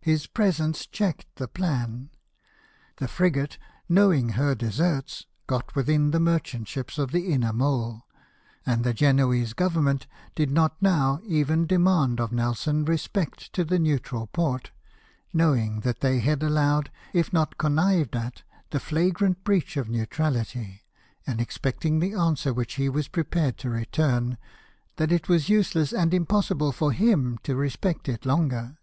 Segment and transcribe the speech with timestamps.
[0.00, 2.10] His presence checked the plan;
[2.98, 3.58] the frigate,
[3.88, 8.02] knowing her deserts, got within the merchant ships in the inner mole;
[8.64, 10.06] and the Genoese Government
[10.36, 14.70] did not now even demand of Nelson respect to the neutral port,
[15.32, 20.82] knowing that they had allowed, if not connived at, a flagrant breach of neutrality,
[21.26, 24.38] and expecting the answer which he was prepared to return,
[24.94, 28.78] that it was useless and impossible for him to respect it longer.